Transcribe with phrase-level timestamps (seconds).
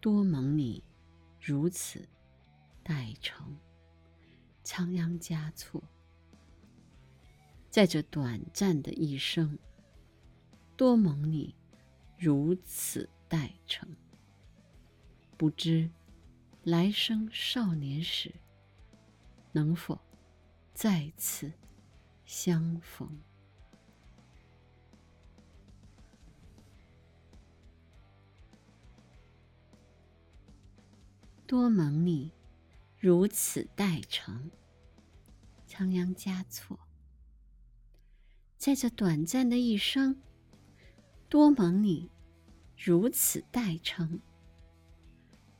[0.00, 0.82] 多蒙你
[1.38, 2.08] 如此
[2.82, 3.54] 待成，
[4.64, 5.82] 仓央嘉措。
[7.68, 9.58] 在这短暂的一生，
[10.74, 11.54] 多蒙你
[12.18, 13.94] 如此待成，
[15.36, 15.90] 不知
[16.62, 18.32] 来生少年时
[19.52, 20.00] 能否
[20.72, 21.52] 再次
[22.24, 23.20] 相逢。
[31.50, 32.30] 多蒙你
[32.96, 34.52] 如此待成，
[35.66, 36.78] 仓央嘉措。
[38.56, 40.22] 在这短暂的一生，
[41.28, 42.08] 多蒙你
[42.76, 44.20] 如此待成，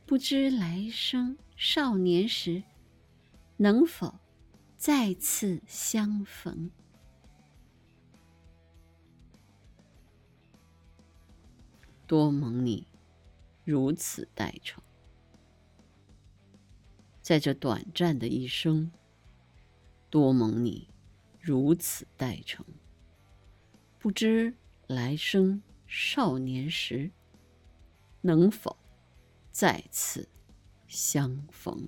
[0.05, 2.63] 不知来生少年时
[3.57, 4.17] 能否
[4.77, 6.71] 再次相逢。
[12.07, 12.87] 多蒙你
[13.65, 14.81] 如此待成。
[17.31, 18.91] 在这短暂的一生，
[20.09, 20.89] 多蒙你
[21.39, 22.65] 如此待诚，
[23.97, 24.53] 不知
[24.85, 27.09] 来生少年时
[28.19, 28.75] 能否
[29.49, 30.27] 再次
[30.87, 31.87] 相逢。